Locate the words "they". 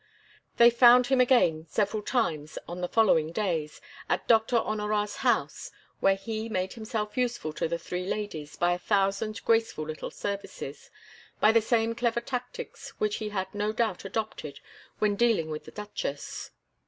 0.57-0.71